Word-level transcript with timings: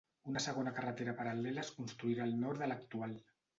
Una 0.29 0.39
segona 0.45 0.73
carretera 0.77 1.13
paral·lela 1.19 1.63
es 1.65 1.71
construirà 1.77 2.27
al 2.29 2.35
nord 2.47 2.65
de 2.65 2.73
l'actual. 2.75 3.17